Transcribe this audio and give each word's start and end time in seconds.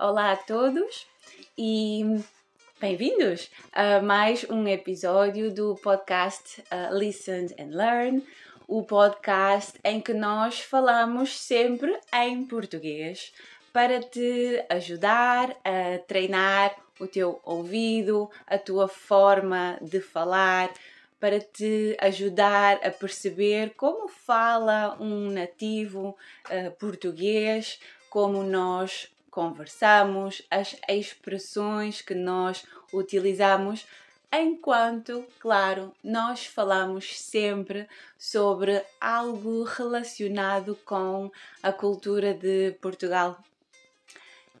Olá 0.00 0.30
a 0.30 0.36
todos 0.36 1.08
e 1.58 2.04
bem-vindos 2.80 3.50
a 3.72 4.00
mais 4.00 4.48
um 4.48 4.68
episódio 4.68 5.52
do 5.52 5.74
podcast 5.74 6.60
uh, 6.60 6.96
Listen 6.96 7.46
and 7.58 7.76
Learn, 7.76 8.22
o 8.68 8.84
podcast 8.84 9.76
em 9.82 10.00
que 10.00 10.14
nós 10.14 10.60
falamos 10.60 11.36
sempre 11.40 11.98
em 12.14 12.46
português 12.46 13.32
para 13.72 13.98
te 13.98 14.64
ajudar 14.70 15.56
a 15.64 15.98
treinar 16.06 16.76
o 17.00 17.08
teu 17.08 17.40
ouvido, 17.42 18.30
a 18.46 18.56
tua 18.56 18.86
forma 18.86 19.80
de 19.82 20.00
falar, 20.00 20.72
para 21.18 21.40
te 21.40 21.96
ajudar 22.00 22.78
a 22.84 22.90
perceber 22.92 23.74
como 23.74 24.06
fala 24.06 24.96
um 25.00 25.28
nativo 25.28 26.16
uh, 26.50 26.70
português, 26.78 27.80
como 28.08 28.44
nós 28.44 29.10
conversamos, 29.30 30.42
as 30.50 30.76
expressões 30.88 32.00
que 32.00 32.14
nós 32.14 32.64
utilizamos, 32.92 33.86
enquanto, 34.32 35.24
claro, 35.38 35.94
nós 36.02 36.46
falamos 36.46 37.18
sempre 37.18 37.88
sobre 38.18 38.82
algo 39.00 39.64
relacionado 39.64 40.76
com 40.84 41.30
a 41.62 41.72
cultura 41.72 42.34
de 42.34 42.72
Portugal. 42.80 43.38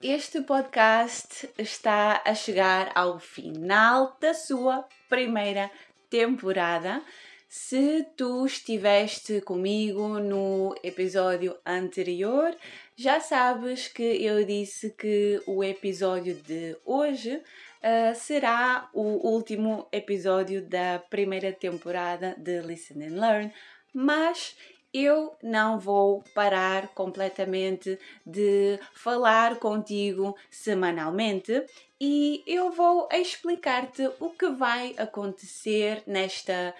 Este 0.00 0.40
podcast 0.42 1.50
está 1.58 2.22
a 2.24 2.32
chegar 2.32 2.92
ao 2.94 3.18
final 3.18 4.16
da 4.20 4.32
sua 4.32 4.84
primeira 5.08 5.70
temporada. 6.08 7.02
Se 7.48 8.06
tu 8.14 8.44
estiveste 8.44 9.40
comigo 9.40 10.18
no 10.18 10.74
episódio 10.82 11.56
anterior, 11.64 12.54
já 12.94 13.20
sabes 13.20 13.88
que 13.88 14.02
eu 14.02 14.44
disse 14.44 14.90
que 14.90 15.40
o 15.46 15.64
episódio 15.64 16.34
de 16.34 16.76
hoje 16.84 17.36
uh, 17.36 18.14
será 18.14 18.90
o 18.92 19.26
último 19.26 19.88
episódio 19.90 20.60
da 20.60 21.02
primeira 21.08 21.50
temporada 21.50 22.36
de 22.36 22.60
Listen 22.60 23.06
and 23.06 23.18
Learn, 23.18 23.52
mas 23.94 24.54
eu 24.92 25.34
não 25.42 25.78
vou 25.78 26.22
parar 26.34 26.88
completamente 26.88 27.98
de 28.26 28.78
falar 28.92 29.56
contigo 29.56 30.36
semanalmente 30.50 31.64
e 31.98 32.44
eu 32.46 32.70
vou 32.70 33.08
explicar-te 33.10 34.06
o 34.20 34.30
que 34.30 34.50
vai 34.50 34.94
acontecer 34.98 36.02
nesta 36.06 36.74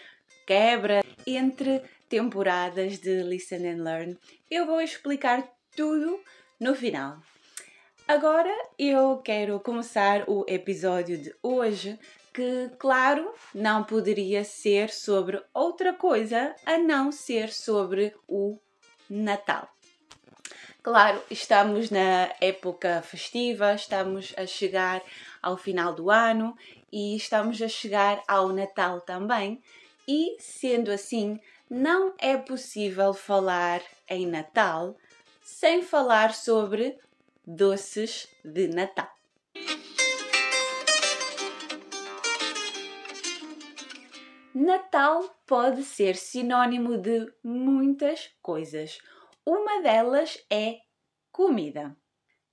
quebra 0.49 1.05
entre 1.27 1.83
temporadas 2.09 2.99
de 2.99 3.23
Listen 3.23 3.69
and 3.69 3.83
Learn. 3.85 4.19
Eu 4.51 4.65
vou 4.65 4.81
explicar 4.81 5.47
tudo 5.77 6.19
no 6.59 6.75
final. 6.75 7.19
Agora 8.09 8.51
eu 8.79 9.19
quero 9.19 9.61
começar 9.61 10.25
o 10.27 10.47
episódio 10.49 11.19
de 11.19 11.35
hoje 11.43 11.99
que, 12.33 12.71
claro, 12.79 13.31
não 13.55 13.85
poderia 13.85 14.43
ser 14.43 14.89
sobre 14.89 15.39
outra 15.53 15.93
coisa 15.93 16.57
a 16.65 16.79
não 16.79 17.13
ser 17.13 17.53
sobre 17.53 18.15
o 18.27 18.59
Natal. 19.11 19.69
Claro, 20.83 21.23
estamos 21.31 21.91
na 21.91 22.33
época 22.41 23.03
festiva, 23.03 23.75
estamos 23.75 24.33
a 24.35 24.47
chegar 24.47 25.03
ao 25.43 25.59
final 25.59 25.93
do 25.93 26.11
ano 26.11 26.57
e 26.91 27.15
estamos 27.15 27.61
a 27.61 27.69
chegar 27.69 28.23
ao 28.27 28.49
Natal 28.49 29.03
também. 29.03 29.61
E 30.11 30.39
sendo 30.41 30.91
assim, 30.91 31.39
não 31.69 32.15
é 32.19 32.35
possível 32.35 33.13
falar 33.13 33.83
em 34.09 34.27
Natal 34.27 34.97
sem 35.43 35.83
falar 35.83 36.35
sobre 36.35 36.99
doces 37.47 38.27
de 38.43 38.69
Natal. 38.69 39.13
Natal 44.55 45.39
pode 45.47 45.85
ser 45.85 46.17
sinônimo 46.17 46.97
de 46.97 47.31
muitas 47.45 48.31
coisas. 48.41 48.99
Uma 49.45 49.83
delas 49.83 50.43
é 50.51 50.79
comida. 51.31 51.95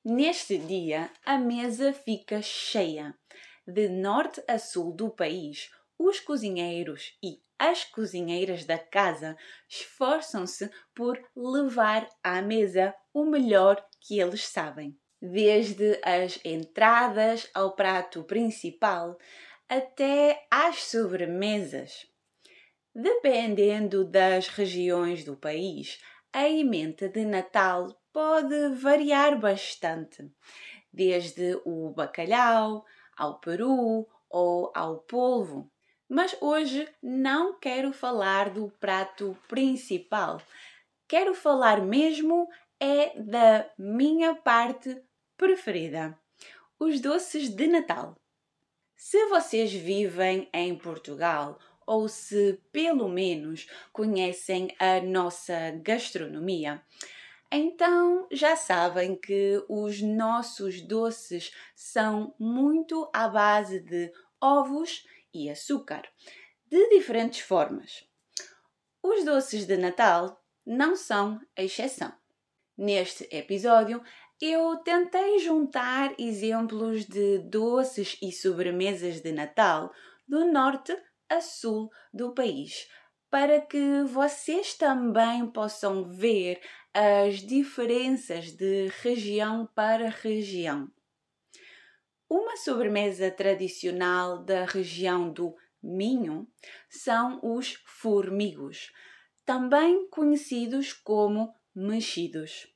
Neste 0.04 0.58
dia, 0.58 1.10
a 1.26 1.38
mesa 1.38 1.94
fica 1.94 2.42
cheia. 2.42 3.18
De 3.66 3.88
norte 3.88 4.44
a 4.46 4.60
sul 4.60 4.92
do 4.92 5.10
país, 5.10 5.72
os 5.98 6.20
cozinheiros 6.20 7.18
e 7.24 7.45
as 7.58 7.84
cozinheiras 7.86 8.66
da 8.66 8.78
casa 8.78 9.38
esforçam-se 9.70 10.70
por 10.94 11.20
levar 11.36 12.08
à 12.24 12.42
mesa 12.42 12.94
o 13.14 13.26
melhor 13.26 13.84
que 14.02 14.20
eles 14.20 14.46
sabem. 14.48 14.98
Desde 15.22 16.00
as 16.04 16.40
entradas 16.44 17.50
ao 17.54 17.76
prato 17.76 18.24
principal, 18.24 19.18
até 19.68 20.46
às 20.52 20.84
sobremesas. 20.84 22.06
Dependendo 22.94 24.06
das 24.06 24.48
regiões 24.48 25.24
do 25.24 25.36
país, 25.36 26.00
a 26.32 26.48
emenda 26.50 27.10
de 27.10 27.26
Natal 27.26 28.00
pode 28.14 28.70
variar 28.76 29.40
bastante, 29.40 30.30
desde 30.92 31.60
o 31.66 31.92
bacalhau 31.92 32.86
ao 33.18 33.40
peru 33.40 34.08
ou 34.30 34.72
ao 34.76 35.00
polvo. 35.00 35.72
Mas 36.08 36.36
hoje 36.40 36.88
não 37.02 37.58
quero 37.60 37.92
falar 37.92 38.52
do 38.52 38.72
prato 38.80 39.38
principal. 39.48 40.42
Quero 41.08 41.34
falar 41.34 41.82
mesmo 41.82 42.48
é 42.80 43.20
da 43.20 43.70
minha 43.78 44.36
parte 44.36 45.02
preferida, 45.38 46.18
os 46.80 47.00
doces 47.00 47.50
de 47.50 47.68
Natal. 47.68 48.16
Se 48.96 49.26
vocês 49.28 49.74
vivem 49.74 50.50
em 50.54 50.76
Portugal 50.78 51.60
ou 51.86 52.08
se 52.08 52.60
pelo 52.72 53.08
menos 53.08 53.68
conhecem 53.92 54.76
a 54.80 55.00
nossa 55.02 55.72
gastronomia, 55.84 56.82
então 57.52 58.28
já 58.32 58.56
sabem 58.56 59.16
que 59.16 59.64
os 59.70 60.02
nossos 60.02 60.82
doces 60.82 61.54
são 61.76 62.34
muito 62.40 63.10
à 63.14 63.28
base 63.28 63.80
de 63.80 64.12
ovos 64.42 65.06
e 65.36 65.50
açúcar, 65.50 66.04
de 66.66 66.90
diferentes 66.90 67.42
formas. 67.42 68.08
Os 69.04 69.24
doces 69.24 69.66
de 69.66 69.78
Natal 69.78 70.42
não 70.66 70.96
são 70.96 71.40
a 71.58 71.62
exceção. 71.62 72.12
Neste 72.78 73.28
episódio, 73.32 74.02
eu 74.42 74.78
tentei 74.78 75.40
juntar 75.40 76.14
exemplos 76.20 77.06
de 77.06 77.40
doces 77.40 78.18
e 78.22 78.32
sobremesas 78.32 79.22
de 79.22 79.32
Natal 79.32 79.94
do 80.28 80.52
norte 80.52 80.98
a 81.30 81.40
sul 81.40 81.90
do 82.14 82.34
país, 82.34 82.88
para 83.30 83.62
que 83.62 84.04
vocês 84.04 84.74
também 84.74 85.46
possam 85.48 86.10
ver 86.10 86.60
as 86.94 87.40
diferenças 87.40 88.52
de 88.52 88.88
região 89.02 89.70
para 89.76 90.10
região. 90.10 90.90
Uma 92.30 92.58
sobremesa 92.58 93.30
tradicional 93.32 94.44
da 94.44 94.66
região 94.66 95.32
do 95.32 95.56
Minho 95.82 96.48
são 96.90 97.40
os 97.44 97.76
formigos, 97.86 98.92
também 99.46 100.10
conhecidos 100.10 100.92
como 100.94 101.54
mexidos 101.76 102.76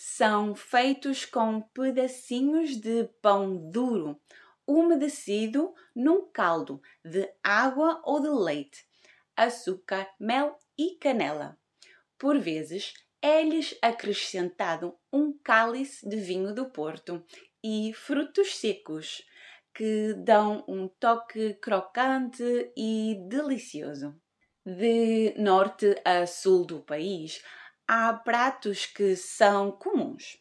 são 0.00 0.54
feitos 0.54 1.24
com 1.24 1.60
pedacinhos 1.60 2.76
de 2.76 3.02
pão 3.20 3.68
duro, 3.68 4.16
umedecido 4.64 5.74
num 5.92 6.30
caldo 6.30 6.80
de 7.04 7.28
água 7.42 8.00
ou 8.04 8.20
de 8.20 8.28
leite, 8.28 8.86
açúcar, 9.34 10.08
mel 10.20 10.56
e 10.78 10.96
canela. 11.00 11.58
Por 12.16 12.38
vezes 12.38 12.94
é-lhes 13.20 13.76
acrescentado 13.82 14.96
um 15.12 15.36
cálice 15.36 16.08
de 16.08 16.16
vinho 16.16 16.54
do 16.54 16.70
Porto 16.70 17.26
e 17.62 17.92
frutos 17.92 18.56
secos, 18.56 19.22
que 19.74 20.14
dão 20.14 20.64
um 20.68 20.88
toque 20.88 21.54
crocante 21.54 22.72
e 22.76 23.16
delicioso. 23.28 24.20
De 24.64 25.34
norte 25.38 25.94
a 26.04 26.26
sul 26.26 26.66
do 26.66 26.80
país, 26.82 27.42
há 27.86 28.12
pratos 28.12 28.86
que 28.86 29.16
são 29.16 29.72
comuns, 29.72 30.36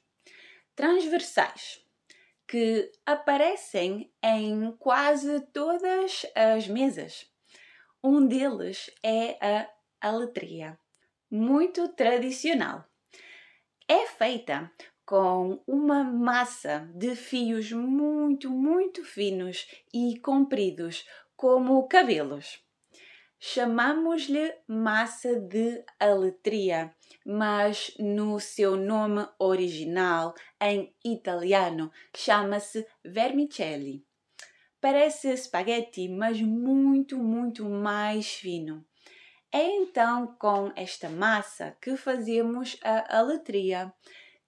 transversais, 0.75 1.81
que 2.47 2.91
aparecem 3.05 4.11
em 4.23 4.71
quase 4.77 5.39
todas 5.53 6.25
as 6.35 6.67
mesas. 6.67 7.25
Um 8.03 8.25
deles 8.27 8.89
é 9.03 9.37
a 9.39 9.69
aletria, 10.01 10.79
muito 11.29 11.87
tradicional. 11.89 12.85
É 13.87 14.07
feita 14.07 14.71
com 15.07 15.63
uma 15.65 16.03
massa 16.03 16.91
de 16.93 17.15
fios 17.15 17.71
muito, 17.71 18.51
muito 18.51 19.05
finos 19.05 19.65
e 19.93 20.19
compridos, 20.19 21.07
como 21.33 21.87
cabelos. 21.87 22.61
Chamamos-lhe 23.39 24.53
massa 24.67 25.39
de 25.39 25.81
aletria, 25.97 26.93
mas 27.25 27.95
no 27.97 28.37
seu 28.37 28.75
nome 28.75 29.25
original, 29.39 30.33
em 30.59 30.93
italiano, 31.05 31.89
chama-se 32.13 32.85
vermicelli. 33.05 34.05
Parece 34.81 35.37
spaghetti, 35.37 36.09
mas 36.09 36.41
muito, 36.41 37.17
muito 37.17 37.63
mais 37.63 38.33
fino. 38.33 38.85
É 39.53 39.63
então 39.63 40.35
com 40.37 40.69
esta 40.75 41.07
massa 41.07 41.77
que 41.81 41.95
fazemos 41.95 42.77
a 42.83 43.19
aletria, 43.19 43.93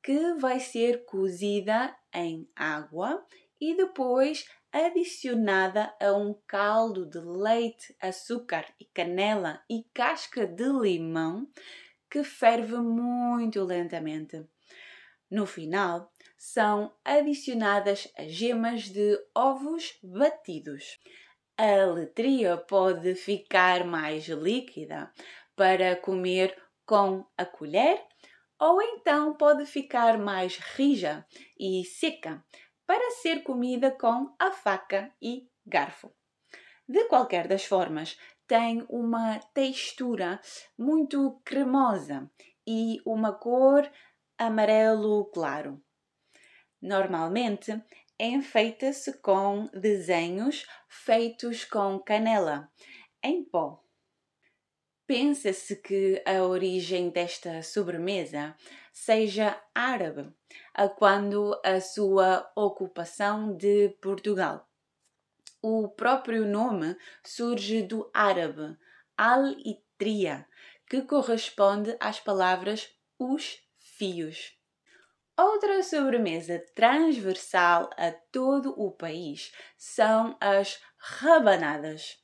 que 0.01 0.33
vai 0.35 0.59
ser 0.59 1.05
cozida 1.05 1.95
em 2.13 2.49
água 2.55 3.25
e 3.59 3.75
depois 3.75 4.45
adicionada 4.71 5.93
a 5.99 6.13
um 6.13 6.33
caldo 6.47 7.05
de 7.05 7.19
leite, 7.19 7.95
açúcar 7.99 8.65
e 8.79 8.85
canela 8.85 9.61
e 9.69 9.83
casca 9.93 10.45
de 10.45 10.63
limão 10.63 11.47
que 12.09 12.23
ferve 12.23 12.77
muito 12.77 13.63
lentamente. 13.63 14.45
No 15.29 15.45
final, 15.45 16.11
são 16.37 16.93
adicionadas 17.03 18.11
as 18.17 18.31
gemas 18.31 18.83
de 18.83 19.19
ovos 19.35 19.99
batidos. 20.01 20.99
A 21.57 21.85
letria 21.85 22.57
pode 22.57 23.13
ficar 23.15 23.83
mais 23.83 24.27
líquida 24.27 25.11
para 25.55 25.95
comer 25.95 26.55
com 26.85 27.25
a 27.37 27.45
colher 27.45 28.01
ou 28.59 28.81
então 28.81 29.33
pode 29.35 29.65
ficar 29.65 30.17
mais 30.17 30.57
rija 30.57 31.25
e 31.57 31.83
seca 31.85 32.43
para 32.85 33.11
ser 33.11 33.43
comida 33.43 33.91
com 33.91 34.35
a 34.37 34.51
faca 34.51 35.13
e 35.21 35.47
garfo. 35.65 36.11
De 36.87 37.05
qualquer 37.05 37.47
das 37.47 37.63
formas, 37.63 38.17
tem 38.47 38.83
uma 38.89 39.39
textura 39.53 40.41
muito 40.77 41.39
cremosa 41.45 42.29
e 42.67 42.99
uma 43.05 43.31
cor 43.31 43.89
amarelo 44.37 45.25
claro. 45.25 45.81
Normalmente 46.81 47.79
enfeita-se 48.19 49.19
com 49.19 49.69
desenhos 49.73 50.65
feitos 50.89 51.63
com 51.63 51.99
canela 51.99 52.69
em 53.23 53.43
pó. 53.43 53.83
Pensa-se 55.09 55.77
que 55.77 56.21
a 56.23 56.43
origem 56.43 57.09
desta 57.09 57.63
sobremesa 57.63 58.55
seja 58.93 59.59
árabe, 59.73 60.31
a 60.71 60.87
quando 60.87 61.59
a 61.65 61.81
sua 61.81 62.47
ocupação 62.55 63.57
de 63.57 63.89
Portugal. 63.99 64.69
O 65.63 65.87
próprio 65.87 66.45
nome 66.45 66.95
surge 67.23 67.81
do 67.81 68.07
árabe 68.13 68.77
al-itria, 69.17 70.45
que 70.87 71.01
corresponde 71.01 71.97
às 71.99 72.19
palavras 72.19 72.87
os 73.17 73.59
fios. 73.79 74.55
Outra 75.35 75.81
sobremesa 75.81 76.63
transversal 76.75 77.89
a 77.97 78.11
todo 78.31 78.79
o 78.79 78.91
país 78.91 79.51
são 79.75 80.37
as 80.39 80.79
rabanadas. 80.99 82.19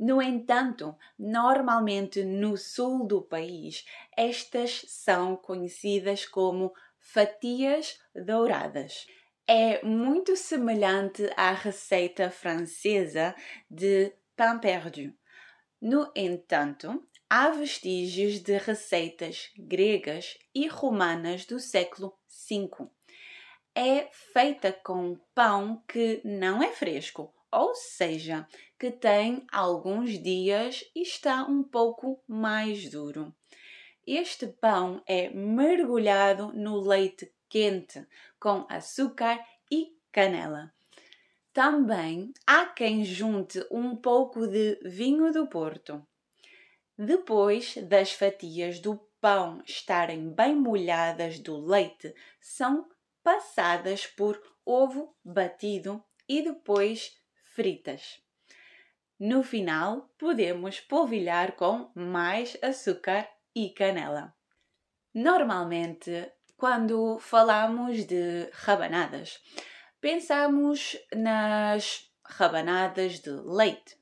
No 0.00 0.22
entanto, 0.22 0.96
normalmente 1.18 2.24
no 2.24 2.56
sul 2.56 3.06
do 3.06 3.20
país, 3.20 3.84
estas 4.16 4.86
são 4.88 5.36
conhecidas 5.36 6.24
como 6.24 6.72
fatias 6.98 8.00
douradas. 8.14 9.06
É 9.46 9.84
muito 9.84 10.34
semelhante 10.36 11.30
à 11.36 11.52
receita 11.52 12.30
francesa 12.30 13.34
de 13.70 14.10
pain 14.34 14.58
perdu. 14.58 15.12
No 15.78 16.10
entanto, 16.16 17.06
há 17.28 17.50
vestígios 17.50 18.40
de 18.40 18.56
receitas 18.56 19.50
gregas 19.58 20.38
e 20.54 20.66
romanas 20.66 21.44
do 21.44 21.60
século 21.60 22.18
V. 22.48 22.70
É 23.74 24.08
feita 24.32 24.72
com 24.72 25.20
pão 25.34 25.84
que 25.86 26.22
não 26.24 26.62
é 26.62 26.72
fresco, 26.72 27.34
ou 27.52 27.74
seja, 27.74 28.46
que 28.78 28.90
tem 28.90 29.46
alguns 29.52 30.18
dias 30.22 30.84
e 30.94 31.02
está 31.02 31.44
um 31.44 31.62
pouco 31.62 32.22
mais 32.26 32.90
duro. 32.90 33.34
Este 34.06 34.46
pão 34.46 35.02
é 35.06 35.30
mergulhado 35.30 36.52
no 36.52 36.80
leite 36.80 37.32
quente 37.48 38.06
com 38.38 38.64
açúcar 38.68 39.44
e 39.70 39.96
canela. 40.10 40.72
Também 41.52 42.32
há 42.46 42.64
quem 42.66 43.04
junte 43.04 43.64
um 43.70 43.96
pouco 43.96 44.46
de 44.46 44.80
vinho 44.84 45.32
do 45.32 45.46
Porto. 45.46 46.06
Depois 46.96 47.76
das 47.88 48.12
fatias 48.12 48.78
do 48.78 48.96
pão 49.20 49.62
estarem 49.66 50.30
bem 50.30 50.54
molhadas 50.54 51.38
do 51.38 51.58
leite, 51.58 52.14
são 52.40 52.88
passadas 53.22 54.06
por 54.06 54.40
ovo 54.64 55.14
batido 55.24 56.02
e 56.28 56.42
depois 56.42 57.18
fritas. 57.50 58.22
No 59.18 59.42
final, 59.42 60.10
podemos 60.16 60.80
polvilhar 60.80 61.52
com 61.52 61.90
mais 61.94 62.56
açúcar 62.62 63.28
e 63.54 63.70
canela. 63.70 64.34
Normalmente, 65.12 66.32
quando 66.56 67.18
falamos 67.18 68.06
de 68.06 68.48
rabanadas, 68.52 69.42
pensamos 70.00 70.96
nas 71.14 72.10
rabanadas 72.24 73.20
de 73.20 73.30
leite, 73.30 73.98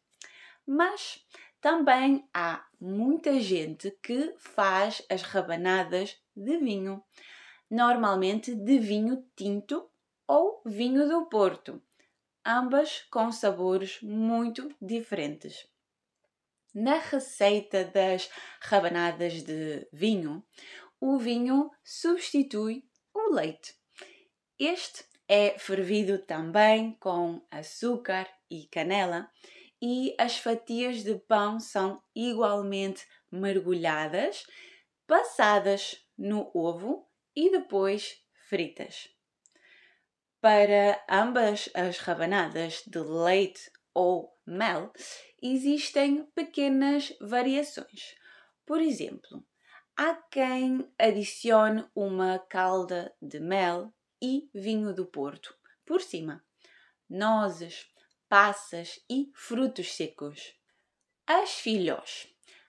mas 0.66 1.26
também 1.60 2.28
há 2.32 2.64
muita 2.80 3.40
gente 3.40 3.90
que 4.02 4.34
faz 4.38 5.02
as 5.10 5.22
rabanadas 5.22 6.16
de 6.36 6.58
vinho, 6.58 7.02
normalmente 7.70 8.54
de 8.54 8.78
vinho 8.78 9.26
tinto 9.34 9.90
ou 10.26 10.62
vinho 10.64 11.08
do 11.08 11.26
Porto, 11.26 11.82
ambas 12.48 13.02
com 13.10 13.30
sabores 13.30 14.00
muito 14.00 14.74
diferentes. 14.80 15.68
Na 16.74 16.98
receita 16.98 17.84
das 17.84 18.30
rabanadas 18.62 19.42
de 19.42 19.86
vinho, 19.92 20.42
o 20.98 21.18
vinho 21.18 21.70
substitui 21.84 22.88
o 23.12 23.34
leite. 23.34 23.74
Este 24.58 25.04
é 25.28 25.58
fervido 25.58 26.18
também 26.18 26.96
com 26.98 27.46
açúcar 27.50 28.26
e 28.50 28.66
canela 28.68 29.30
e 29.80 30.14
as 30.18 30.38
fatias 30.38 31.04
de 31.04 31.16
pão 31.16 31.60
são 31.60 32.02
igualmente 32.16 33.06
mergulhadas, 33.30 34.46
passadas 35.06 36.02
no 36.16 36.50
ovo 36.54 37.06
e 37.36 37.50
depois 37.50 38.24
fritas. 38.48 39.17
Para 40.40 41.04
ambas 41.10 41.68
as 41.74 41.98
rabanadas 41.98 42.84
de 42.86 43.00
leite 43.00 43.70
ou 43.92 44.32
mel, 44.46 44.92
existem 45.42 46.24
pequenas 46.26 47.12
variações. 47.20 48.14
Por 48.64 48.80
exemplo, 48.80 49.44
há 49.96 50.14
quem 50.14 50.88
adicione 50.96 51.84
uma 51.92 52.38
calda 52.38 53.12
de 53.20 53.40
mel 53.40 53.92
e 54.22 54.48
vinho 54.54 54.94
do 54.94 55.06
Porto 55.06 55.52
por 55.84 56.00
cima, 56.00 56.44
nozes, 57.10 57.90
passas 58.28 59.00
e 59.10 59.32
frutos 59.34 59.92
secos. 59.96 60.54
As 61.26 61.54
filhós. 61.54 62.28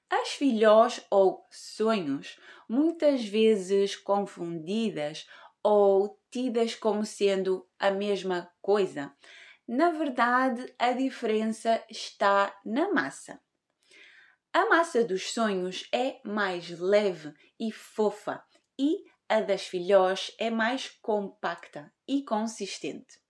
As 0.09 0.29
filhós 0.29 1.05
ou 1.11 1.45
sonhos, 1.51 2.39
muitas 2.67 3.23
vezes 3.25 3.95
confundidas 3.95 5.27
ou 5.63 6.19
tidas 6.31 6.75
como 6.75 7.05
sendo 7.05 7.67
a 7.77 7.91
mesma 7.91 8.51
coisa. 8.61 9.13
Na 9.67 9.91
verdade, 9.91 10.73
a 10.79 10.91
diferença 10.93 11.83
está 11.89 12.55
na 12.65 12.91
massa. 12.91 13.39
A 14.51 14.65
massa 14.65 15.03
dos 15.03 15.31
sonhos 15.31 15.87
é 15.93 16.19
mais 16.23 16.69
leve 16.79 17.33
e 17.59 17.71
fofa 17.71 18.43
e 18.77 19.03
a 19.27 19.41
das 19.41 19.67
filhós 19.67 20.33
é 20.39 20.49
mais 20.49 20.89
compacta 21.01 21.93
e 22.07 22.23
consistente. 22.23 23.21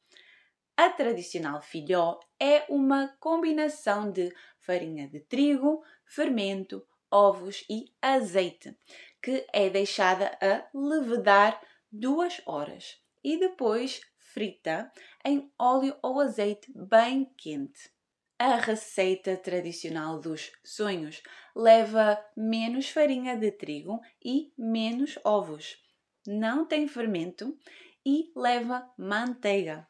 A 0.78 0.90
tradicional 0.90 1.62
filhó 1.62 2.18
é 2.40 2.64
uma 2.70 3.10
combinação 3.20 4.10
de 4.10 4.34
farinha 4.62 5.10
de 5.10 5.20
trigo, 5.20 5.84
fermento, 6.06 6.88
ovos 7.12 7.66
e 7.70 7.94
azeite, 8.02 8.78
que 9.22 9.46
é 9.52 9.70
deixada 9.70 10.38
a 10.42 10.70
levedar 10.74 11.62
duas 11.92 12.42
horas 12.46 13.02
e 13.24 13.38
depois 13.38 14.02
frita 14.18 14.92
em 15.26 15.52
óleo 15.58 15.98
ou 16.02 16.20
azeite 16.20 16.72
bem 16.76 17.26
quente. 17.38 17.90
A 18.38 18.56
receita 18.56 19.36
tradicional 19.36 20.20
dos 20.20 20.52
sonhos 20.64 21.22
leva 21.56 22.18
menos 22.38 22.90
farinha 22.90 23.36
de 23.36 23.52
trigo 23.52 24.00
e 24.24 24.54
menos 24.58 25.20
ovos. 25.26 25.78
Não 26.26 26.66
tem 26.66 26.88
fermento 26.88 27.58
e 28.06 28.32
leva 28.36 28.90
manteiga. 28.98 29.88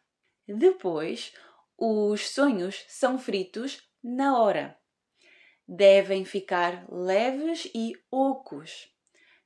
Depois, 0.47 1.31
os 1.77 2.29
sonhos 2.29 2.83
são 2.87 3.19
fritos 3.19 3.87
na 4.03 4.37
hora. 4.39 4.75
devem 5.67 6.25
ficar 6.25 6.91
leves 6.91 7.69
e 7.75 7.93
ocos. 8.09 8.91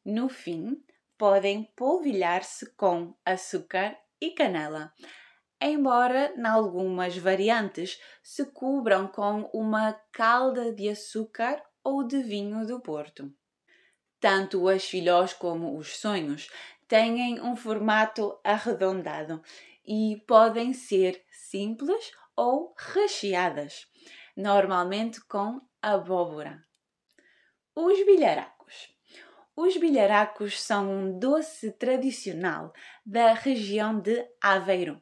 No 0.06 0.30
fim, 0.30 0.82
podem 1.18 1.72
polvilhar-se 1.76 2.74
com 2.76 3.16
açúcar 3.26 3.98
e 4.20 4.32
canela, 4.32 4.94
embora, 5.62 6.34
em 6.38 6.46
algumas 6.46 7.18
variantes, 7.18 8.00
se 8.22 8.46
cubram 8.52 9.08
com 9.08 9.50
uma 9.54 9.94
calda 10.12 10.74
de 10.74 10.90
açúcar 10.90 11.64
ou 11.84 12.04
de 12.06 12.22
vinho 12.22 12.66
do 12.66 12.82
Porto. 12.82 13.34
Tanto 14.20 14.68
as 14.70 14.86
filhós 14.86 15.34
como 15.34 15.78
os 15.78 15.98
sonhos 15.98 16.50
têm 16.88 17.42
um 17.42 17.56
formato 17.56 18.40
arredondado 18.44 19.42
e 19.86 20.24
podem 20.28 20.74
ser 20.74 21.24
simples 21.32 22.12
ou 22.36 22.74
recheadas, 22.78 23.88
normalmente 24.36 25.22
com 25.26 25.60
abóbora. 25.82 26.64
Os 27.76 28.06
bilharacos. 28.06 28.53
Os 29.56 29.78
bilharacos 29.78 30.60
são 30.60 30.92
um 30.92 31.20
doce 31.20 31.72
tradicional 31.74 32.74
da 33.06 33.34
região 33.34 34.00
de 34.00 34.28
Aveiro. 34.42 35.00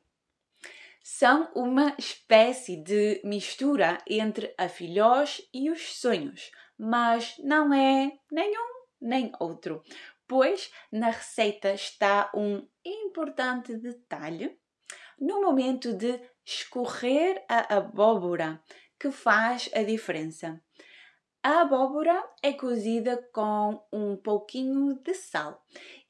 São 1.02 1.50
uma 1.56 1.96
espécie 1.98 2.76
de 2.76 3.22
mistura 3.24 3.98
entre 4.06 4.54
a 4.58 4.68
filhós 4.68 5.42
e 5.54 5.72
os 5.72 5.96
sonhos, 5.96 6.52
mas 6.78 7.36
não 7.40 7.74
é 7.74 8.12
nenhum 8.30 8.82
nem 9.00 9.32
outro, 9.40 9.82
pois 10.28 10.70
na 10.92 11.12
receita 11.12 11.74
está 11.74 12.30
um 12.36 12.68
importante 12.86 13.76
detalhe 13.78 14.60
no 15.18 15.42
momento 15.42 15.94
de 15.94 16.20
escorrer 16.46 17.44
a 17.48 17.78
abóbora 17.78 18.62
que 19.00 19.12
faz 19.12 19.70
a 19.74 19.82
diferença. 19.82 20.62
A 21.44 21.62
abóbora 21.62 22.24
é 22.44 22.54
cozida 22.54 23.18
com 23.34 23.84
um 23.92 24.16
pouquinho 24.16 24.94
de 25.04 25.16
sal 25.16 25.66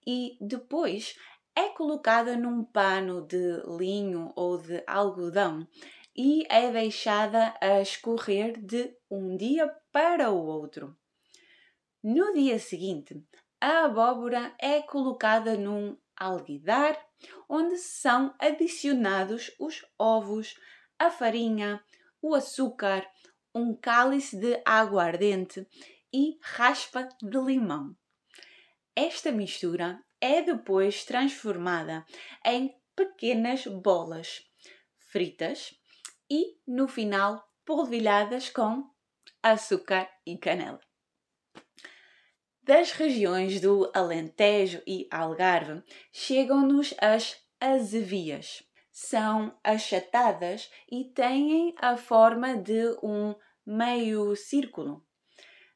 e 0.06 0.38
depois 0.42 1.18
é 1.56 1.70
colocada 1.70 2.36
num 2.36 2.66
pano 2.66 3.26
de 3.26 3.62
linho 3.78 4.34
ou 4.36 4.58
de 4.58 4.84
algodão 4.86 5.66
e 6.14 6.46
é 6.50 6.70
deixada 6.70 7.56
a 7.62 7.80
escorrer 7.80 8.60
de 8.60 8.94
um 9.10 9.38
dia 9.38 9.74
para 9.90 10.30
o 10.32 10.46
outro. 10.46 10.98
No 12.04 12.34
dia 12.34 12.60
seguinte, 12.60 13.24
a 13.62 13.86
abóbora 13.86 14.54
é 14.60 14.82
colocada 14.82 15.56
num 15.56 15.98
alguidar, 16.14 17.00
onde 17.48 17.78
são 17.78 18.36
adicionados 18.38 19.50
os 19.58 19.86
ovos, 19.98 20.60
a 21.00 21.10
farinha, 21.10 21.82
o 22.22 22.36
açúcar, 22.36 23.08
um 23.54 23.76
cálice 23.76 24.38
de 24.38 24.62
água 24.66 25.04
ardente 25.04 25.68
e 26.14 26.38
raspa 26.42 27.08
de 27.22 27.38
limão. 27.38 27.96
Esta 28.96 29.32
mistura 29.32 30.04
é 30.20 30.42
depois 30.42 31.06
transformada 31.06 32.06
em 32.46 32.76
pequenas 32.96 33.66
bolas 33.66 34.44
fritas 35.12 35.74
e, 36.30 36.58
no 36.68 36.88
final, 36.88 37.44
polvilhadas 37.66 38.50
com 38.50 38.90
açúcar 39.42 40.10
e 40.26 40.38
canela. 40.38 40.80
Das 42.64 42.92
regiões 42.92 43.60
do 43.60 43.92
Alentejo 43.94 44.84
e 44.86 45.08
Algarve 45.12 45.82
chegam-nos 46.12 46.94
as 47.00 47.38
azevias. 47.60 48.64
São 48.92 49.58
achatadas 49.64 50.70
e 50.92 51.06
têm 51.06 51.74
a 51.80 51.96
forma 51.96 52.56
de 52.56 52.98
um 53.02 53.34
meio 53.66 54.36
círculo. 54.36 55.06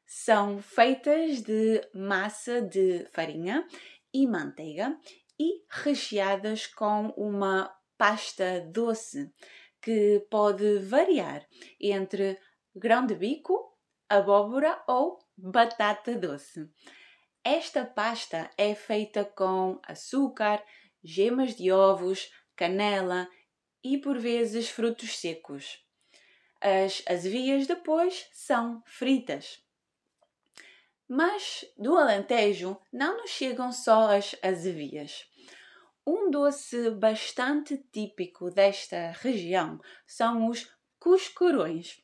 São 0.06 0.60
feitas 0.60 1.42
de 1.42 1.80
massa 1.94 2.60
de 2.62 3.06
farinha 3.12 3.66
e 4.12 4.26
manteiga 4.26 4.96
e 5.38 5.64
recheadas 5.68 6.66
com 6.66 7.08
uma 7.16 7.74
pasta 7.98 8.60
doce 8.60 9.32
que 9.80 10.26
pode 10.30 10.78
variar 10.78 11.46
entre 11.80 12.38
grão 12.74 13.06
de 13.06 13.14
bico, 13.14 13.76
abóbora 14.08 14.82
ou 14.86 15.18
batata 15.36 16.14
doce. 16.14 16.68
Esta 17.42 17.84
pasta 17.84 18.50
é 18.58 18.74
feita 18.74 19.24
com 19.24 19.80
açúcar, 19.86 20.62
gemas 21.02 21.54
de 21.54 21.70
ovos, 21.70 22.28
canela 22.56 23.28
e 23.84 23.98
por 23.98 24.18
vezes 24.18 24.68
frutos 24.68 25.18
secos. 25.18 25.84
As 26.60 27.02
azevias 27.06 27.66
depois 27.66 28.26
são 28.32 28.82
fritas. 28.86 29.62
Mas 31.08 31.64
do 31.76 31.96
Alentejo 31.96 32.76
não 32.92 33.18
nos 33.18 33.30
chegam 33.30 33.70
só 33.70 34.16
as 34.16 34.34
azevias. 34.42 35.28
Um 36.04 36.30
doce 36.30 36.90
bastante 36.90 37.76
típico 37.92 38.50
desta 38.50 39.12
região 39.20 39.80
são 40.06 40.48
os 40.48 40.68
cuscurões 40.98 42.02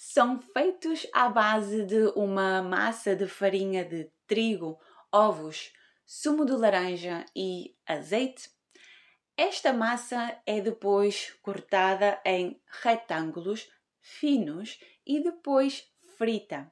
são 0.00 0.40
feitos 0.40 1.08
à 1.12 1.28
base 1.28 1.84
de 1.84 2.12
uma 2.14 2.62
massa 2.62 3.16
de 3.16 3.26
farinha 3.26 3.84
de 3.84 4.08
trigo, 4.28 4.78
ovos, 5.10 5.72
sumo 6.06 6.46
de 6.46 6.52
laranja 6.52 7.26
e 7.34 7.74
azeite. 7.84 8.48
Esta 9.40 9.72
massa 9.72 10.36
é 10.44 10.60
depois 10.60 11.30
cortada 11.42 12.20
em 12.24 12.60
retângulos 12.82 13.70
finos 14.00 14.80
e 15.06 15.22
depois 15.22 15.88
frita. 16.16 16.68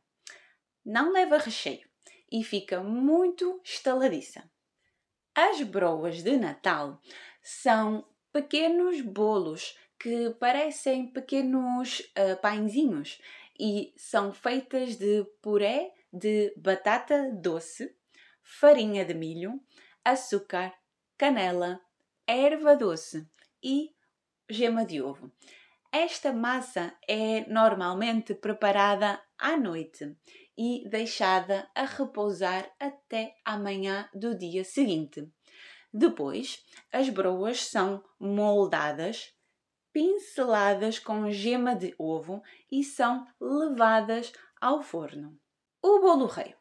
Não 0.85 1.13
leva 1.13 1.39
recheio 1.39 1.89
e 2.29 2.43
fica 2.43 2.83
muito 2.83 3.61
estaladiça. 3.63 4.51
As 5.33 5.63
broas 5.63 6.25
de 6.25 6.37
Natal 6.37 7.01
são 7.41 8.05
pequenos 8.33 9.01
bolos 9.01 9.79
que 9.97 10.31
parecem 10.31 11.07
pequenos 11.13 12.01
uh, 12.01 12.37
pãezinhos 12.43 13.23
e 13.61 13.95
são 13.97 14.33
feitas 14.33 14.97
de 14.97 15.25
puré 15.41 15.95
de 16.13 16.53
batata 16.57 17.31
doce, 17.31 17.97
farinha 18.43 19.05
de 19.05 19.15
milho, 19.15 19.61
açúcar, 20.05 20.75
canela, 21.17 21.86
erva 22.27 22.75
doce 22.75 23.29
e 23.63 23.95
gema 24.51 24.85
de 24.85 25.01
ovo. 25.01 25.33
Esta 25.93 26.33
massa 26.33 26.95
é 27.09 27.47
normalmente 27.49 28.35
preparada 28.35 29.23
à 29.39 29.57
noite 29.57 30.17
e 30.59 30.87
deixada 30.89 31.71
a 31.75 31.85
repousar 31.85 32.71
até 32.79 33.37
amanhã 33.45 34.09
do 34.13 34.37
dia 34.37 34.65
seguinte. 34.65 35.27
Depois, 35.93 36.65
as 36.93 37.09
broas 37.09 37.65
são 37.65 38.05
moldadas 38.19 39.33
pinceladas 39.93 40.99
com 40.99 41.31
gema 41.31 41.75
de 41.75 41.95
ovo 41.99 42.43
e 42.71 42.85
são 42.85 43.27
levadas 43.41 44.33
ao 44.61 44.83
forno. 44.83 45.39
O 45.83 46.01
bolo 46.01 46.27
rei. 46.27 46.55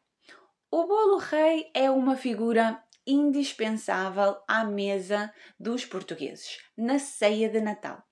O 0.70 0.86
bolo 0.86 1.18
rei 1.18 1.70
é 1.74 1.90
uma 1.90 2.16
figura 2.16 2.82
indispensável 3.06 4.36
à 4.48 4.64
mesa 4.64 5.32
dos 5.58 5.84
portugueses 5.84 6.58
na 6.76 6.98
ceia 6.98 7.48
de 7.48 7.60
Natal. 7.60 8.02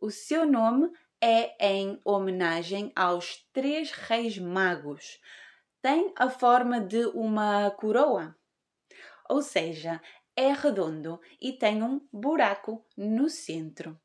O 0.00 0.10
seu 0.10 0.46
nome 0.46 0.90
é 1.20 1.54
em 1.64 2.00
homenagem 2.04 2.92
aos 2.94 3.46
três 3.52 3.90
reis 3.90 4.38
magos. 4.38 5.18
Tem 5.82 6.12
a 6.16 6.30
forma 6.30 6.80
de 6.80 7.04
uma 7.06 7.70
coroa, 7.72 8.36
ou 9.28 9.42
seja, 9.42 10.00
é 10.36 10.52
redondo 10.52 11.20
e 11.40 11.52
tem 11.52 11.82
um 11.82 12.00
buraco 12.12 12.84
no 12.96 13.28
centro 13.28 14.00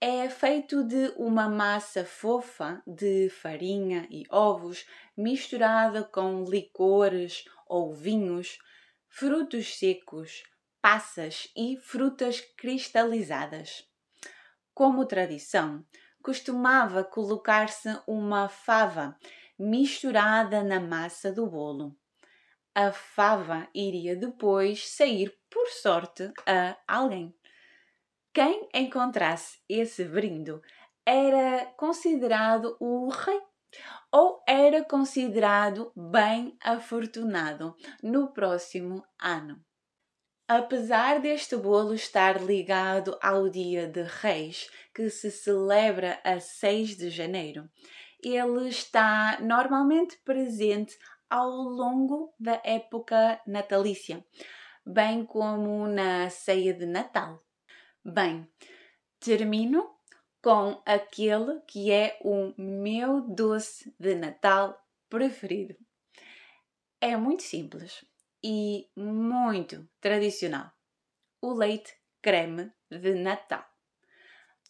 é 0.00 0.30
feito 0.30 0.82
de 0.82 1.12
uma 1.18 1.46
massa 1.46 2.06
fofa 2.06 2.82
de 2.86 3.28
farinha 3.28 4.08
e 4.10 4.24
ovos 4.30 4.86
misturada 5.14 6.02
com 6.02 6.42
licores 6.44 7.44
ou 7.68 7.92
vinhos, 7.92 8.56
frutos 9.10 9.76
secos, 9.78 10.44
passas 10.80 11.50
e 11.54 11.76
frutas 11.76 12.40
cristalizadas. 12.56 13.86
Como 14.72 15.04
tradição, 15.04 15.84
costumava 16.22 17.04
colocar-se 17.04 17.88
uma 18.06 18.48
fava 18.48 19.18
misturada 19.58 20.62
na 20.62 20.80
massa 20.80 21.30
do 21.30 21.46
bolo. 21.46 21.94
A 22.74 22.92
fava 22.92 23.68
iria 23.74 24.16
depois 24.16 24.88
sair 24.88 25.36
por 25.50 25.66
sorte 25.68 26.32
a 26.46 26.78
alguém. 26.86 27.34
Quem 28.32 28.68
encontrasse 28.72 29.58
esse 29.68 30.04
brindo 30.04 30.62
era 31.04 31.66
considerado 31.76 32.76
o 32.78 33.08
rei 33.08 33.49
ou 34.12 34.42
era 34.46 34.84
considerado 34.84 35.92
bem 35.94 36.56
afortunado 36.62 37.76
no 38.02 38.32
próximo 38.32 39.04
ano. 39.18 39.62
Apesar 40.48 41.20
deste 41.20 41.56
bolo 41.56 41.94
estar 41.94 42.42
ligado 42.42 43.16
ao 43.22 43.48
Dia 43.48 43.86
de 43.86 44.02
Reis, 44.02 44.68
que 44.92 45.08
se 45.08 45.30
celebra 45.30 46.20
a 46.24 46.40
6 46.40 46.96
de 46.96 47.08
janeiro, 47.08 47.70
ele 48.20 48.68
está 48.68 49.38
normalmente 49.40 50.18
presente 50.24 50.98
ao 51.30 51.48
longo 51.48 52.34
da 52.38 52.60
época 52.64 53.40
natalícia, 53.46 54.24
bem 54.84 55.24
como 55.24 55.86
na 55.86 56.28
ceia 56.28 56.74
de 56.74 56.84
Natal. 56.84 57.40
Bem, 58.04 58.50
termino 59.20 59.88
com 60.42 60.80
aquele 60.86 61.60
que 61.66 61.90
é 61.90 62.18
o 62.22 62.52
meu 62.56 63.20
doce 63.20 63.94
de 63.98 64.14
Natal 64.14 64.78
preferido. 65.08 65.76
É 67.00 67.16
muito 67.16 67.42
simples 67.42 68.04
e 68.42 68.88
muito 68.96 69.88
tradicional. 70.00 70.70
O 71.42 71.52
leite 71.52 71.94
creme 72.22 72.72
de 72.90 73.14
Natal. 73.14 73.64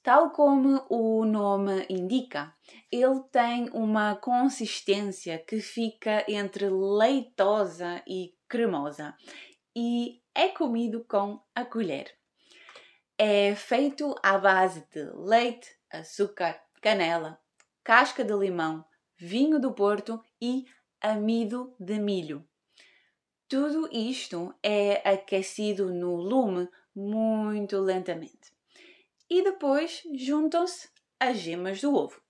Tal 0.02 0.30
como 0.30 0.86
o 0.88 1.24
nome 1.26 1.86
indica, 1.90 2.54
ele 2.90 3.20
tem 3.30 3.68
uma 3.70 4.16
consistência 4.16 5.38
que 5.38 5.60
fica 5.60 6.24
entre 6.26 6.70
leitosa 6.70 8.02
e 8.06 8.34
cremosa 8.48 9.14
e 9.76 10.22
é 10.34 10.48
comido 10.48 11.04
com 11.04 11.40
a 11.54 11.64
colher. 11.64 12.19
É 13.22 13.54
feito 13.54 14.14
à 14.22 14.38
base 14.38 14.82
de 14.90 15.04
leite, 15.14 15.68
açúcar, 15.92 16.58
canela, 16.80 17.38
casca 17.84 18.24
de 18.24 18.32
limão, 18.32 18.82
vinho 19.14 19.60
do 19.60 19.74
Porto 19.74 20.24
e 20.40 20.64
amido 21.02 21.76
de 21.78 21.98
milho. 21.98 22.48
Tudo 23.46 23.90
isto 23.92 24.54
é 24.62 25.06
aquecido 25.06 25.92
no 25.92 26.16
lume 26.16 26.66
muito 26.96 27.78
lentamente 27.78 28.54
e 29.28 29.44
depois 29.44 30.02
juntam-se 30.14 30.88
as 31.20 31.36
gemas 31.36 31.82
do 31.82 31.94
ovo. 31.94 32.22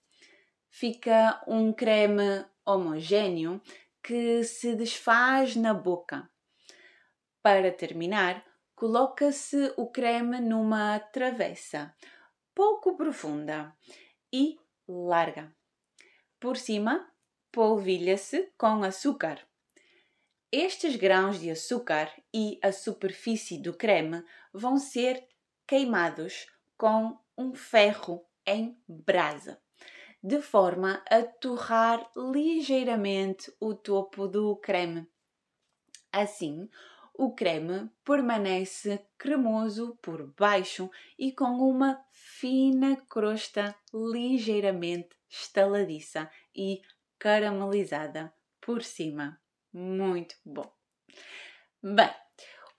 Fica 0.68 1.40
um 1.46 1.72
creme 1.72 2.44
homogêneo 2.66 3.62
que 4.02 4.42
se 4.42 4.74
desfaz 4.74 5.54
na 5.54 5.72
boca. 5.72 6.28
Para 7.40 7.70
terminar, 7.70 8.44
coloca-se 8.80 9.74
o 9.76 9.90
creme 9.90 10.40
numa 10.40 10.98
travessa 10.98 11.94
pouco 12.54 12.96
profunda 12.96 13.76
e 14.32 14.58
larga. 14.88 15.54
Por 16.40 16.56
cima, 16.56 17.06
polvilha-se 17.52 18.50
com 18.56 18.82
açúcar. 18.82 19.46
Estes 20.50 20.96
grãos 20.96 21.38
de 21.38 21.50
açúcar 21.50 22.10
e 22.32 22.58
a 22.62 22.72
superfície 22.72 23.58
do 23.58 23.74
creme 23.74 24.24
vão 24.50 24.78
ser 24.78 25.28
queimados 25.66 26.46
com 26.78 27.18
um 27.36 27.52
ferro 27.52 28.24
em 28.46 28.82
brasa, 28.88 29.60
de 30.22 30.40
forma 30.40 31.04
a 31.10 31.22
torrar 31.22 32.10
ligeiramente 32.16 33.54
o 33.60 33.74
topo 33.74 34.26
do 34.26 34.56
creme. 34.56 35.06
Assim, 36.10 36.66
o 37.20 37.34
creme 37.34 37.90
permanece 38.02 38.98
cremoso 39.18 39.98
por 40.00 40.32
baixo 40.38 40.90
e 41.18 41.30
com 41.30 41.50
uma 41.68 42.02
fina 42.10 42.96
crosta 43.10 43.76
ligeiramente 43.92 45.10
estaladiça 45.28 46.30
e 46.56 46.80
caramelizada 47.18 48.32
por 48.58 48.82
cima. 48.82 49.38
Muito 49.70 50.34
bom! 50.46 50.72
Bem, 51.82 52.10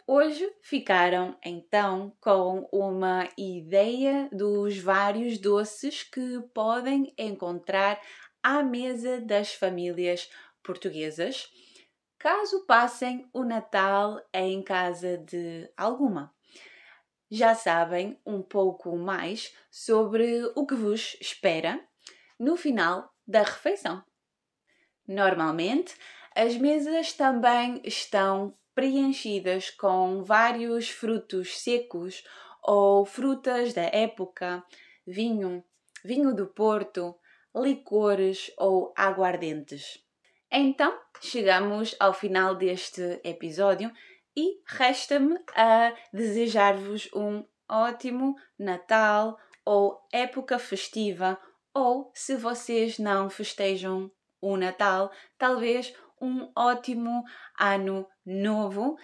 Hoje 0.07 0.51
ficaram 0.63 1.37
então 1.45 2.17
com 2.19 2.67
uma 2.71 3.29
ideia 3.37 4.27
dos 4.33 4.79
vários 4.79 5.37
doces 5.37 6.01
que 6.01 6.41
podem 6.53 7.13
encontrar 7.15 8.01
à 8.41 8.63
mesa 8.63 9.21
das 9.21 9.53
famílias 9.53 10.29
portuguesas, 10.63 11.47
caso 12.21 12.67
passem 12.67 13.27
o 13.33 13.43
Natal 13.43 14.21
em 14.31 14.61
casa 14.61 15.17
de 15.17 15.67
alguma. 15.75 16.31
Já 17.31 17.55
sabem 17.55 18.15
um 18.23 18.43
pouco 18.43 18.95
mais 18.95 19.51
sobre 19.71 20.43
o 20.55 20.63
que 20.63 20.75
vos 20.75 21.17
espera 21.19 21.83
no 22.39 22.55
final 22.55 23.11
da 23.27 23.41
refeição. 23.41 24.03
Normalmente, 25.07 25.95
as 26.35 26.55
mesas 26.55 27.11
também 27.11 27.81
estão 27.83 28.55
preenchidas 28.75 29.71
com 29.71 30.23
vários 30.23 30.91
frutos 30.91 31.57
secos 31.57 32.23
ou 32.61 33.03
frutas 33.03 33.73
da 33.73 33.81
época, 33.81 34.63
vinho, 35.07 35.63
vinho 36.05 36.35
do 36.35 36.45
Porto, 36.45 37.15
licores 37.55 38.51
ou 38.59 38.93
aguardentes. 38.95 40.05
Então, 40.53 40.99
chegamos 41.21 41.95
ao 41.97 42.13
final 42.13 42.55
deste 42.55 43.21
episódio 43.23 43.89
e 44.35 44.61
resta-me 44.67 45.39
a 45.55 45.93
desejar-vos 46.11 47.09
um 47.15 47.45
ótimo 47.69 48.35
Natal 48.59 49.39
ou 49.63 50.05
época 50.11 50.59
festiva, 50.59 51.39
ou 51.73 52.11
se 52.13 52.35
vocês 52.35 52.99
não 52.99 53.29
festejam 53.29 54.11
o 54.41 54.57
Natal, 54.57 55.09
talvez 55.37 55.95
um 56.21 56.51
ótimo 56.55 57.23
ano 57.57 58.05
novo, 58.25 58.97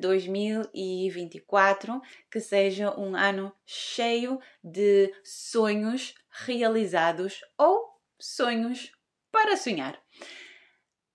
2024, 0.00 2.00
que 2.30 2.38
seja 2.38 2.96
um 2.98 3.16
ano 3.16 3.52
cheio 3.66 4.38
de 4.62 5.12
sonhos 5.24 6.14
realizados 6.30 7.40
ou 7.58 7.90
sonhos 8.20 8.92
para 9.32 9.56
sonhar. 9.56 10.00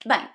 Bem, 0.07 0.25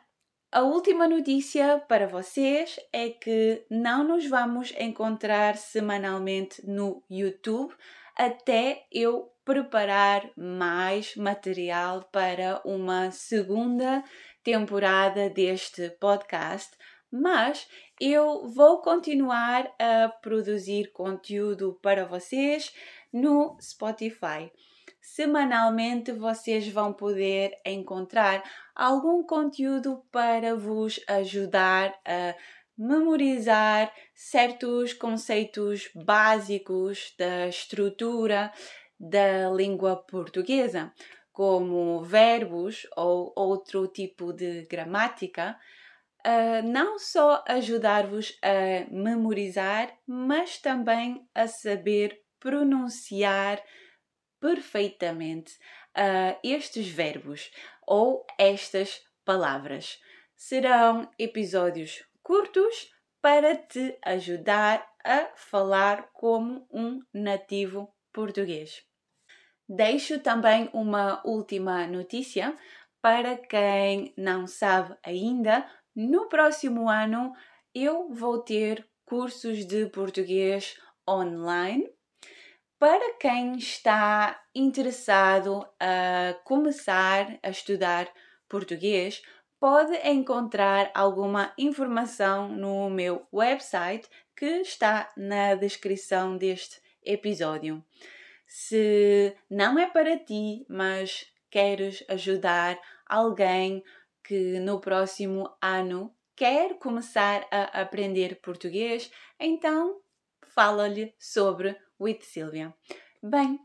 a 0.52 0.60
última 0.60 1.08
notícia 1.08 1.82
para 1.88 2.06
vocês 2.06 2.78
é 2.92 3.08
que 3.08 3.64
não 3.70 4.04
nos 4.04 4.26
vamos 4.28 4.70
encontrar 4.78 5.56
semanalmente 5.56 6.60
no 6.68 7.02
YouTube 7.08 7.74
até 8.14 8.86
eu 8.92 9.32
preparar 9.46 10.30
mais 10.36 11.16
material 11.16 12.06
para 12.12 12.60
uma 12.66 13.10
segunda 13.12 14.04
temporada 14.44 15.30
deste 15.30 15.88
podcast, 15.98 16.76
mas 17.10 17.66
eu 17.98 18.46
vou 18.48 18.82
continuar 18.82 19.74
a 19.78 20.10
produzir 20.20 20.92
conteúdo 20.92 21.80
para 21.80 22.04
vocês 22.04 22.74
no 23.10 23.56
Spotify. 23.58 24.52
Semanalmente 25.02 26.12
vocês 26.12 26.68
vão 26.68 26.92
poder 26.92 27.60
encontrar 27.66 28.40
algum 28.72 29.24
conteúdo 29.24 30.06
para 30.12 30.54
vos 30.54 31.00
ajudar 31.08 31.92
a 32.06 32.36
memorizar 32.78 33.92
certos 34.14 34.92
conceitos 34.92 35.90
básicos 35.92 37.14
da 37.18 37.48
estrutura 37.48 38.52
da 38.98 39.50
língua 39.50 39.96
portuguesa, 39.96 40.92
como 41.32 42.04
verbos 42.04 42.86
ou 42.96 43.32
outro 43.36 43.88
tipo 43.88 44.32
de 44.32 44.62
gramática, 44.66 45.58
uh, 46.24 46.64
não 46.64 47.00
só 47.00 47.42
ajudar-vos 47.48 48.38
a 48.40 48.88
memorizar, 48.88 49.92
mas 50.06 50.58
também 50.58 51.28
a 51.34 51.48
saber 51.48 52.22
pronunciar 52.38 53.60
perfeitamente 54.42 55.56
uh, 55.96 56.36
estes 56.42 56.88
verbos 56.88 57.52
ou 57.86 58.26
estas 58.36 59.00
palavras. 59.24 60.00
Serão 60.34 61.08
episódios 61.16 62.04
curtos 62.24 62.92
para 63.20 63.54
te 63.56 63.96
ajudar 64.04 64.84
a 65.04 65.28
falar 65.36 66.10
como 66.12 66.66
um 66.72 67.00
nativo 67.14 67.94
português. 68.12 68.84
Deixo 69.68 70.18
também 70.18 70.68
uma 70.72 71.22
última 71.24 71.86
notícia 71.86 72.58
para 73.00 73.36
quem 73.36 74.12
não 74.16 74.48
sabe 74.48 74.96
ainda. 75.04 75.64
No 75.94 76.28
próximo 76.28 76.88
ano 76.88 77.32
eu 77.72 78.12
vou 78.12 78.42
ter 78.42 78.84
cursos 79.04 79.64
de 79.64 79.86
português 79.86 80.76
online. 81.08 81.88
Para 82.82 83.14
quem 83.14 83.58
está 83.58 84.42
interessado 84.52 85.64
a 85.78 86.34
começar 86.42 87.38
a 87.40 87.48
estudar 87.48 88.12
português, 88.48 89.22
pode 89.60 89.94
encontrar 90.04 90.90
alguma 90.92 91.54
informação 91.56 92.48
no 92.48 92.90
meu 92.90 93.24
website 93.32 94.08
que 94.36 94.62
está 94.62 95.08
na 95.16 95.54
descrição 95.54 96.36
deste 96.36 96.82
episódio. 97.04 97.84
Se 98.48 99.32
não 99.48 99.78
é 99.78 99.88
para 99.88 100.18
ti, 100.18 100.66
mas 100.68 101.24
queres 101.52 102.04
ajudar 102.08 102.76
alguém 103.06 103.84
que 104.24 104.58
no 104.58 104.80
próximo 104.80 105.48
ano 105.62 106.12
quer 106.34 106.80
começar 106.80 107.46
a 107.48 107.82
aprender 107.82 108.40
português, 108.40 109.08
então 109.38 110.00
fala-lhe 110.52 111.14
sobre 111.16 111.76
With 112.02 112.22
Silvia. 112.22 112.74
Bem, 113.22 113.60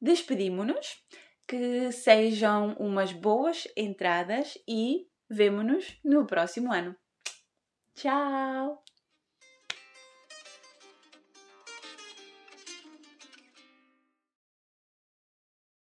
despedimos-nos. 0.00 0.86
que 1.46 1.92
sejam 1.92 2.74
umas 2.78 3.12
boas 3.12 3.68
entradas 3.76 4.58
e 4.68 5.06
vemo-nos 5.28 5.98
no 6.04 6.26
próximo 6.26 6.72
ano. 6.72 6.96
Tchau! 7.94 8.83